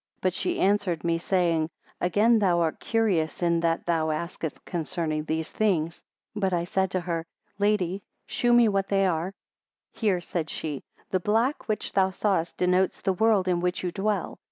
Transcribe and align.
But 0.19 0.33
she 0.33 0.59
answered 0.59 1.03
me 1.03 1.19
saying; 1.19 1.69
Again 1.99 2.39
thou 2.39 2.61
art 2.61 2.79
curious 2.79 3.43
in 3.43 3.59
that 3.59 3.85
thou 3.85 4.09
asketh 4.09 4.65
concerning 4.65 5.25
these 5.25 5.51
things. 5.51 6.03
But 6.35 6.53
I 6.53 6.63
said 6.63 6.89
to 6.89 7.01
her, 7.01 7.23
Lady, 7.59 8.01
chew 8.25 8.51
me 8.51 8.67
what 8.67 8.87
they 8.87 9.05
are? 9.05 9.35
24 9.93 9.99
Hear, 10.01 10.21
said 10.21 10.49
she; 10.49 10.83
The 11.11 11.19
black 11.19 11.67
which 11.67 11.93
thou 11.93 12.09
sawest 12.09 12.57
denotes 12.57 13.03
the 13.03 13.13
world 13.13 13.47
in 13.47 13.59
which 13.61 13.83
you 13.83 13.91
dwell. 13.91 14.39